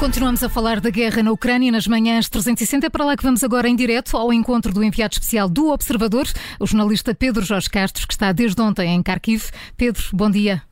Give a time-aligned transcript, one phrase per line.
[0.00, 2.86] Continuamos a falar da guerra na Ucrânia nas manhãs 360.
[2.86, 6.26] É para lá que vamos agora em direto ao encontro do enviado especial do Observador,
[6.58, 9.50] o jornalista Pedro Jorge Castro, que está desde ontem em Kharkiv.
[9.76, 10.62] Pedro, bom dia.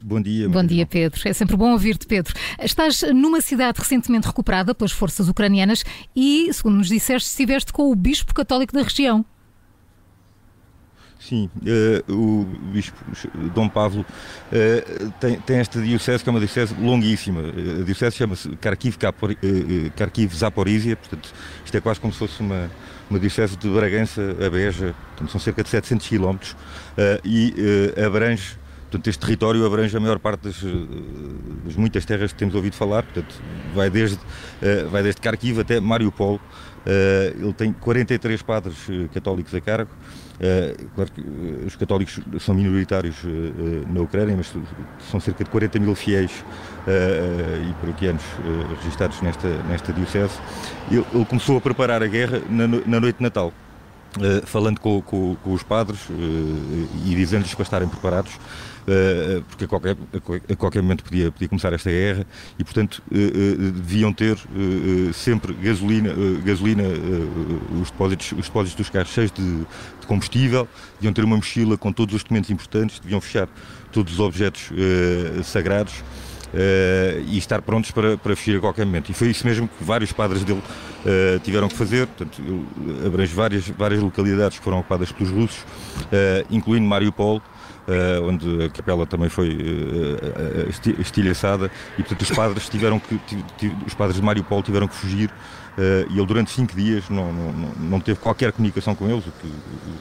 [0.00, 0.48] Bom dia.
[0.48, 1.20] Bom dia, Pedro.
[1.24, 2.32] É sempre bom ouvir-te, Pedro.
[2.62, 5.84] Estás numa cidade recentemente recuperada pelas forças ucranianas
[6.14, 9.26] e, segundo nos disseste, estiveste com o bispo católico da região.
[11.28, 11.50] Sim,
[12.08, 12.96] uh, o Bispo
[13.54, 17.42] Dom Pablo uh, tem, tem, esta diocese que é uma diocese longuíssima.
[17.80, 18.96] A diocese chama-se uh, Kharkiv
[20.96, 21.34] portanto,
[21.66, 22.70] isto é quase como se fosse uma,
[23.10, 26.38] uma diocese de Bragança a Beja, portanto, são cerca de 700 km
[27.22, 27.54] e
[28.02, 32.74] abrange, portanto, este território abrange a maior parte das, das, muitas terras que temos ouvido
[32.74, 33.34] falar, portanto,
[33.74, 34.18] vai desde,
[34.90, 36.40] vai desde Kharkiv até Mariupol.
[37.40, 38.76] Ele tem 43 padres
[39.12, 39.90] católicos a cargo.
[40.40, 44.52] Eh, claro que eh, os católicos são minoritários eh, na Ucrânia, mas
[45.10, 46.44] são cerca de 40 mil fiéis
[46.88, 48.22] e paroquianos
[48.78, 50.38] registados nesta, nesta diocese.
[50.90, 53.52] Ele, começou a preparar a guerra na noite de Natal.
[54.16, 59.66] Uh, falando com, com, com, os padres uh, e dizendo-lhes para estarem preparados, uh, porque
[59.66, 59.96] a qualquer,
[60.50, 62.26] a qualquer momento podia, podia começar esta guerra
[62.58, 64.38] e, portanto, deviam ter
[65.12, 66.10] sempre gasolina,
[66.42, 66.84] gasolina
[67.80, 71.92] os, depósitos, os depósitos dos carros cheios de, de, combustível, deviam ter uma mochila com
[71.92, 73.46] todos os documentos importantes, deviam fechar
[73.92, 74.70] todos os objetos
[75.44, 76.02] sagrados
[76.54, 79.10] uh, e estar prontos para, para fugir a qualquer momento.
[79.10, 82.06] E foi isso mesmo que vários padres dele uh, tiveram que fazer.
[82.06, 82.42] Portanto,
[83.04, 87.42] abrange várias, várias localidades que foram ocupadas pelos russos, uh, incluindo Mariupol.
[87.88, 93.18] Uh, onde a capela também foi uh, estilhaçada e portanto os padres tiveram que
[93.86, 95.30] os padres de Mariupol tiveram que fugir
[96.10, 99.52] e ele durante cinco dias não, não, não teve qualquer comunicação com eles, o que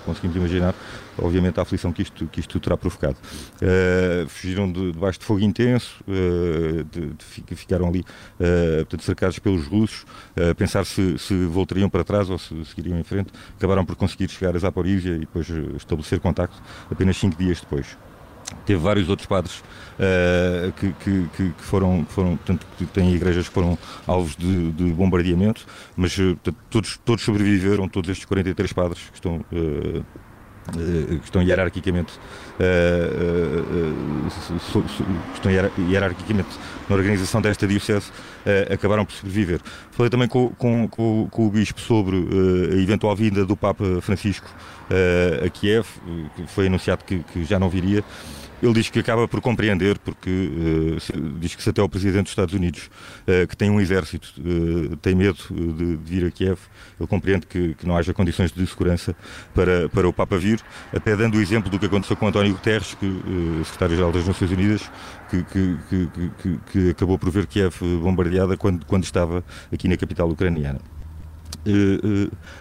[0.06, 0.74] conseguimos imaginar,
[1.18, 3.18] obviamente, a aflição que isto, que isto terá provocado.
[3.62, 8.04] Uh, fugiram de, debaixo de fogo intenso, uh, de, de, ficaram ali
[8.80, 10.06] portanto, cercados pelos russos,
[10.56, 13.32] pensar se, se voltariam para trás ou se seguiriam em frente.
[13.58, 17.98] Acabaram por conseguir chegar a Zaporizhia e depois estabelecer contacto apenas cinco dias depois
[18.66, 19.60] teve vários outros padres
[19.98, 24.92] uh, que, que, que, foram, foram portanto, que têm igrejas que foram alvos de, de
[24.92, 25.66] bombardeamento,
[25.96, 26.38] mas uh,
[26.70, 29.46] todos, todos sobreviveram, todos estes 43 padres que estão.
[29.52, 30.04] Uh,
[30.72, 32.14] que estão hierarquicamente
[35.34, 36.50] estão hierarquicamente
[36.90, 38.12] na organização desta diocese
[38.72, 39.60] acabaram por sobreviver.
[39.92, 44.48] Falei também com, com, com, com o Bispo sobre a eventual vinda do Papa Francisco
[45.46, 45.86] a Kiev,
[46.36, 48.04] que foi anunciado que, que já não viria.
[48.62, 52.32] Ele diz que acaba por compreender, porque uh, diz que se até o Presidente dos
[52.32, 52.90] Estados Unidos,
[53.28, 56.58] uh, que tem um exército, uh, tem medo de, de, vir a Kiev,
[57.00, 59.16] ele compreende que, que, não haja condições de segurança
[59.54, 60.60] para, para o Papa vir,
[60.94, 63.22] até dando o exemplo do que aconteceu com António Guterres, que,
[63.64, 64.90] secretário-geral das Nações Unidas,
[65.30, 70.97] que, que, que, acabou por ver Kiev bombardeada quando, quando estava aqui na capital ucraniana.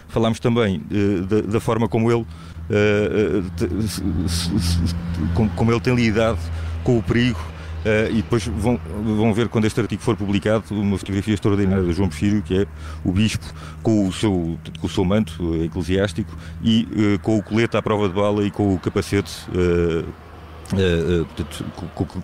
[0.07, 0.81] Falámos também
[1.27, 2.25] da, da forma como ele
[5.55, 6.39] como ele tem lidado
[6.83, 7.39] com o perigo.
[7.77, 8.77] Uh, e depois vão,
[9.15, 12.67] vão ver quando este artigo for publicado uma fotografia extraordinária de João Porfírio, que é
[13.05, 13.45] o bispo
[13.81, 18.09] com o seu, com o seu manto eclesiástico e uh, com o colete à prova
[18.09, 20.05] de bala e com o capacete uh,
[20.73, 21.65] Uh, portanto,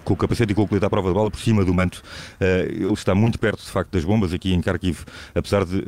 [0.04, 2.04] com, o capacete e com o colete à prova de bala por cima do manto.
[2.42, 5.82] Uh, ele está muito perto, de facto, das bombas aqui em Kharkiv, apesar de,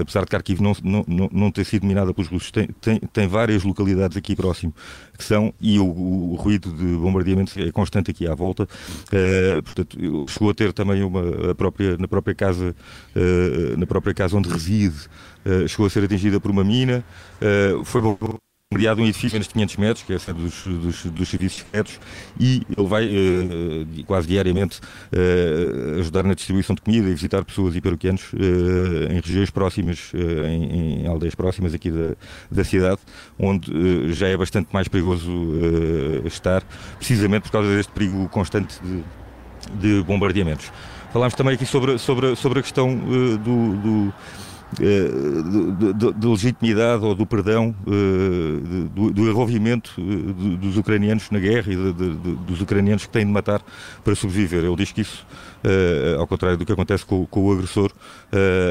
[0.00, 2.50] apesar de Kharkiv não, não, não ter sido minada pelos russos.
[2.50, 4.72] Tem, tem, tem várias localidades aqui próximo
[5.16, 8.68] que são, e o, o, ruído de bombardeamento é constante aqui à volta.
[9.64, 12.76] portanto, chegou a ter também uma, própria, na própria casa,
[13.76, 15.08] na própria casa onde reside,
[15.66, 17.02] chegou a ser atingida por uma mina.
[17.84, 18.00] foi
[18.70, 21.60] mediado um edifício menos de 500 metros, que é a sede dos, dos, dos serviços
[21.60, 21.98] secretos,
[22.38, 27.74] e ele vai uh, quase diariamente uh, ajudar na distribuição de comida e visitar pessoas
[27.74, 32.14] e peruquianos uh, em regiões próximas, em, em, aldeias próximas aqui da,
[32.50, 33.00] da cidade,
[33.38, 35.32] onde já é bastante mais perigoso
[36.26, 36.62] estar,
[36.98, 40.70] precisamente por causa deste perigo constante de, de bombardeamentos.
[41.10, 44.14] Falámos também aqui sobre, sobre, sobre a questão do, do
[44.80, 51.72] eh, de, legitimidade ou do perdão, eh, do, do envolvimento eh, dos ucranianos na guerra
[51.72, 51.76] e
[52.46, 53.62] dos ucranianos que têm de matar
[54.04, 54.64] para sobreviver.
[54.64, 55.26] Ele diz que isso,
[56.18, 57.92] ao contrário do que acontece com, com o agressor,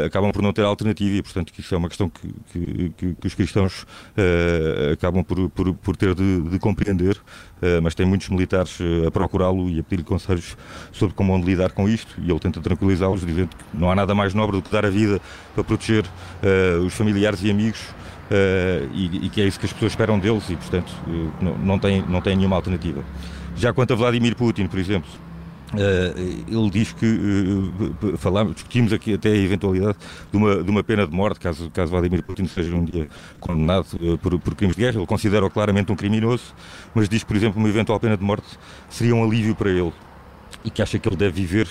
[0.06, 3.28] acabam por não ter alternativa e, portanto, que isso é uma questão que, que, que
[3.28, 3.86] os cristãos
[4.92, 7.20] acabam por, por, por ter de, de compreender,
[7.82, 10.56] mas tem muitos militares a procurá-lo e a pedir-lhe conselhos
[10.92, 14.34] sobre como lidar com isto e ele tenta tranquilizá-los, dizendo que não há nada mais
[14.34, 15.20] nobre do que dar a vida
[15.54, 16.06] para proteger
[16.86, 17.82] os familiares e amigos
[18.28, 20.92] uh, e, e, que é isso que as pessoas esperam deles e, portanto,
[21.42, 23.04] não, não, tem, não tem nenhuma alternativa.
[23.56, 25.10] Já quanto a Vladimir Putin, por exemplo,
[25.76, 29.98] ele diz que uh, falámos, discutimos aqui até a eventualidade
[30.32, 33.10] de uma, de uma pena de morte, caso, caso Vladimir Putin seja um dia
[33.40, 33.88] condenado
[34.22, 34.98] por, por crimes de guerra.
[34.98, 36.56] Ele considera-o claramente um criminoso,
[36.96, 38.48] mas diz por exemplo, uma eventual pena de morte
[38.90, 39.92] seria um alívio para ele
[40.64, 41.68] e que acha que ele deve viver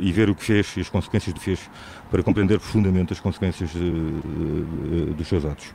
[0.00, 1.70] e ver o que fez e as consequências do que fez
[2.10, 3.70] para compreender profundamente as consequências
[5.16, 5.72] dos seus atos.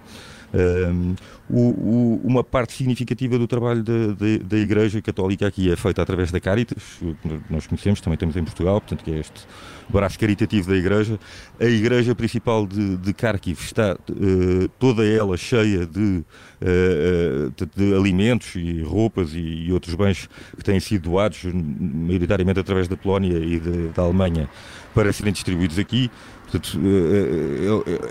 [0.53, 1.15] Um,
[1.49, 6.39] o, o, uma parte significativa do trabalho da Igreja Católica aqui é feita através da
[6.39, 6.99] Caritas,
[7.49, 9.45] nós conhecemos, também temos em Portugal, portanto, que é este
[9.89, 11.19] braço caritativo da Igreja.
[11.59, 16.23] A Igreja principal de, de Kharkiv está uh, toda ela cheia de,
[16.61, 22.87] uh, de, alimentos e roupas e, e, outros bens que têm sido doados, maioritariamente através
[22.87, 24.47] da Polónia e de, da Alemanha,
[24.93, 26.11] para serem distribuídos aqui.
[26.51, 26.79] Portanto,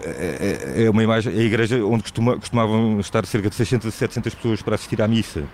[0.05, 3.89] é, é, é, uma imagem, é a igreja onde costuma, costumavam estar cerca de 600
[3.89, 5.45] a 700 pessoas para assistir à missa.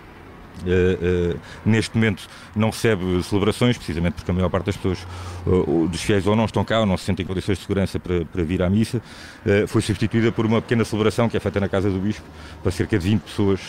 [0.63, 5.05] Uh, uh, neste momento não recebe celebrações, precisamente porque a maior parte das pessoas,
[5.45, 7.99] uh, dos fiéis ou não estão cá ou não se sentem em condições de segurança
[7.99, 9.01] para, para vir à missa.
[9.67, 12.25] foi substituída por uma pequena celebração que é feita na casa do Bispo
[12.63, 13.59] para cerca de 20 pessoas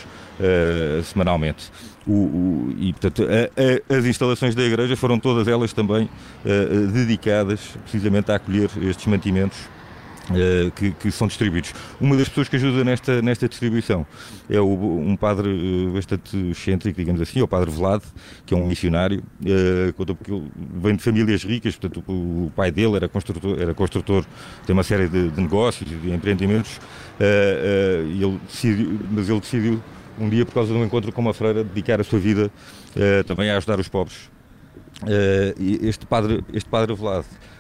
[1.05, 1.71] semanalmente.
[2.07, 6.09] O, o, e, portanto, a, a, as instalações da igreja foram todas elas também
[6.93, 9.59] dedicadas precisamente a acolher estes mantimentos
[10.75, 11.73] que, que, são distribuídos.
[12.01, 14.07] Uma das pessoas que ajuda nesta, nesta distribuição
[14.51, 18.03] é o, um padre uh, bastante excêntrico, digamos assim, é o padre Vlad,
[18.45, 22.97] que é um missionário, uh, porque ele vem de famílias ricas, portanto o, pai dele
[22.97, 24.25] era construtor, era construtor
[24.67, 26.81] tem uma série de, de negócios, de empreendimentos,
[27.19, 29.83] ele decidiu, mas ele decidiu
[30.19, 32.51] um dia, por causa de um encontro com uma freira, dedicar a sua vida
[33.27, 34.31] também a ajudar os pobres.
[35.83, 37.56] este padre, este padre Vlad Uh,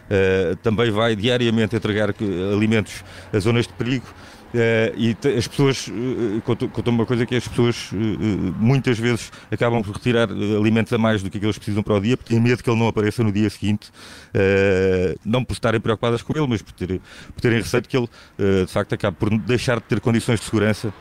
[0.62, 2.14] também vai diariamente entregar
[2.53, 4.06] alimentos a zonas de perigo.
[4.55, 7.97] Uh, e as pessoas, uh, contou uma coisa que as pessoas uh,
[8.58, 12.17] muitas vezes acabam por retirar alimentos a mais do que eles precisam para o dia,
[12.17, 13.91] porque têm medo que ele não apareça no dia seguinte,
[15.25, 17.00] não por estarem preocupadas com ele, mas por, ter,
[17.35, 20.93] por terem receio que ele de facto acabe por deixar de ter condições de segurança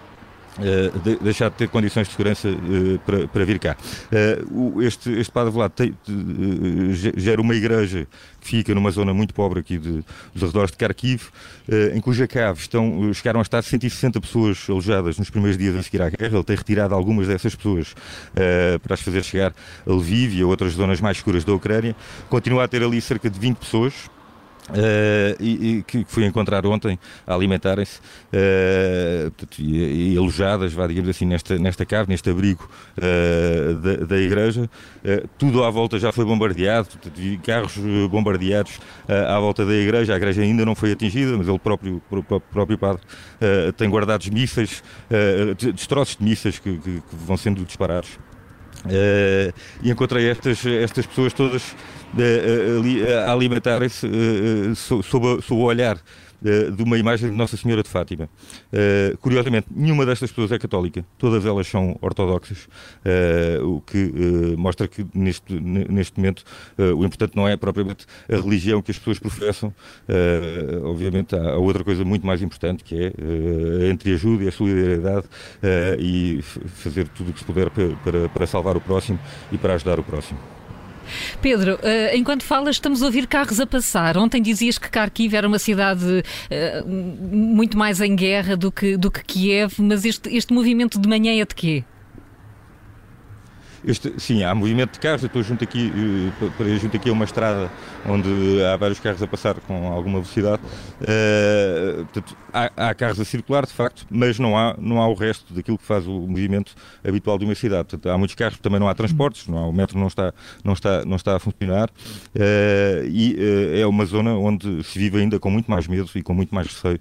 [0.57, 3.75] Uh, de, deixar de ter condições de segurança uh, para, para, vir cá.
[4.50, 5.94] Uh, este, este Padre Vlad tem,
[7.18, 8.07] gera uma igreja
[8.40, 10.02] que fica numa zona muito pobre aqui de,
[10.34, 11.24] dos arredores de Kharkiv,
[11.94, 16.02] em cuja cave estão, chegaram a estar 160 pessoas alojadas nos primeiros dias a seguir
[16.02, 16.36] à guerra.
[16.36, 17.96] Ele tem retirado algumas dessas pessoas
[18.84, 19.54] para as fazer chegar
[19.86, 21.96] a Lviv e a outras zonas mais escuras da Ucrânia.
[22.30, 23.94] Continua a ter ali cerca de 20 pessoas
[24.68, 26.98] Uh, e, e, que fui encontrar ontem
[27.28, 32.68] a alimentarem-se uh, e, e, alojadas, vá, digamos assim, nesta, nesta cave, neste abrigo
[32.98, 34.68] uh, da, da, igreja.
[35.38, 36.90] tudo à volta já foi bombardeado,
[37.44, 37.78] carros
[38.10, 40.14] bombardeados à volta da igreja.
[40.14, 43.02] A igreja ainda não foi atingida, mas ele próprio, o próprio padre
[43.78, 44.84] tem guardados mísseis,
[45.76, 48.18] destroços de mísseis que, que, que vão sendo disparados.
[48.86, 49.52] Uh,
[49.82, 51.64] e encontrei estas, estas pessoas todas
[52.14, 55.98] uh, a alimentarem-se uh, sob, sob o olhar
[56.76, 58.30] de uma imagem de Nossa Senhora de Fátima.
[58.72, 62.68] Uh, curiosamente, nenhuma destas pessoas é católica, todas elas são ortodoxas,
[63.04, 64.12] uh, o que
[64.58, 66.44] mostra que neste, neste momento
[66.78, 69.74] o importante não é propriamente a religião que as pessoas professam,
[70.84, 75.26] obviamente há outra coisa muito mais importante que é a entreajuda e a solidariedade
[76.00, 79.20] e fazer tudo o que se puder para, para, para salvar o próximo
[79.52, 80.55] e para ajudar o próximo.
[81.42, 84.18] Pedro, uh, enquanto falas, estamos a ouvir carros a passar.
[84.18, 89.10] Ontem dizias que Kharkiv era uma cidade uh, muito mais em guerra do que, do
[89.12, 91.84] que Kiev, mas este, este movimento de manhã é de quê?
[93.88, 95.22] Este, sim, há movimento de carros.
[95.22, 97.72] Eu estou junto aqui, uh, junto aqui a uma estrada
[98.08, 100.62] onde há vários carros a passar com alguma velocidade.
[101.01, 105.13] Uh, portanto, há, há, carros a circular, de facto, mas não há, não há o
[105.13, 106.74] resto daquilo que faz o movimento
[107.08, 107.89] habitual de uma cidade.
[107.89, 110.74] Portanto, há muitos carros, também não há transportes, não há, o metro não está, não
[110.74, 111.89] está, não está a funcionar.
[112.36, 113.36] Uh, e
[113.80, 116.68] é uma zona onde se vive ainda com muito mais medo e com muito mais
[116.68, 117.00] receio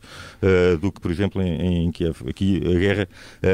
[0.81, 2.29] do que, por exemplo, em, em Kiev.
[2.29, 3.09] Aqui a guerra,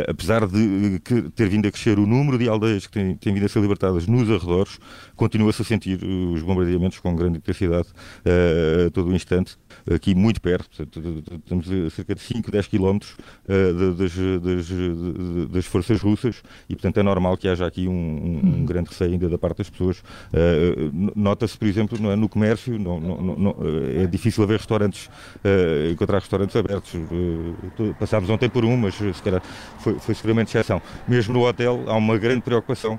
[0.09, 1.01] apesar de
[1.35, 4.07] ter vindo a crescer o número de aldeias que têm têm vindo a ser libertadas
[4.07, 4.79] nos arredores,
[5.15, 9.57] continua-se a sentir os bombardeamentos com grande intensidade uh, a todo o instante,
[9.93, 16.01] aqui muito perto, estamos a cerca de 5, 10 quilómetros uh, das, das, das, forças
[16.01, 19.39] russas e, portanto, é normal que haja aqui um, um, um grande receio ainda da
[19.39, 19.99] parte das pessoas.
[19.99, 23.57] Uh, Nota-se, por exemplo, no, no comércio, não, não, não,
[23.97, 25.11] é difícil haver restaurantes,
[25.91, 26.93] encontrar restaurantes abertos.
[27.99, 29.43] passámos ontem por um, mas se calhar
[29.79, 30.81] foi, foi seguramente exceção.
[31.07, 32.99] Mesmo no hotel há uma grande preocupação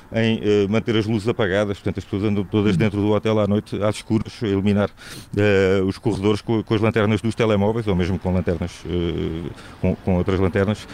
[0.13, 3.47] em uh, manter as luzes apagadas, portanto as pessoas andam todas dentro do hotel à
[3.47, 7.95] noite, às escuras, a iluminar uh, os corredores com, com, as lanternas dos telemóveis, ou
[7.95, 9.49] mesmo com lanternas, uh,
[9.79, 10.87] com, com, outras lanternas,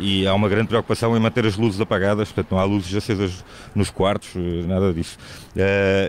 [0.00, 3.44] e há uma grande preocupação em manter as luzes apagadas, portanto não há luzes acesas
[3.74, 4.30] nos quartos,
[4.66, 5.18] nada disso.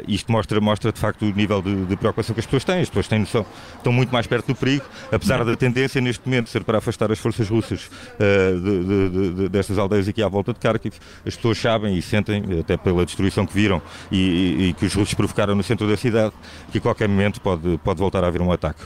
[0.07, 2.89] isto mostra, mostra de facto o nível de, de, preocupação que as pessoas têm, as
[2.89, 6.63] pessoas têm noção, estão muito mais perto do perigo, apesar da tendência neste momento ser
[6.63, 11.35] para afastar as forças russas de, de, destas aldeias aqui à volta de Kharkiv, as
[11.35, 15.13] pessoas sabem e sentem, até pela destruição que viram e, e, e, que os russos
[15.13, 16.33] provocaram no centro da cidade,
[16.71, 18.83] que a qualquer momento pode, pode voltar a haver um ataque.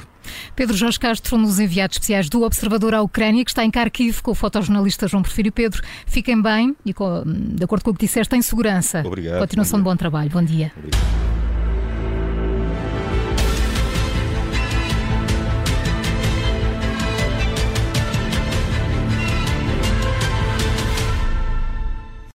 [0.55, 4.21] Pedro Jorge Castro, um dos enviados especiais do Observador à Ucrânia, que está em Kharkiv
[4.21, 5.81] com o fotojornalista João Porfírio Pedro.
[6.05, 9.03] Fiquem bem e, com, de acordo com o que disseste, em segurança.
[9.05, 9.39] Obrigado.
[9.39, 10.29] Continuação de bom trabalho.
[10.29, 10.71] Bom dia.
[10.77, 11.38] Obrigado.